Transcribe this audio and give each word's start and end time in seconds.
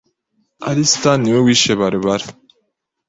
Alister 0.69 1.15
niwe 1.19 1.39
wishe 1.45 1.73
Barbara. 1.79 2.25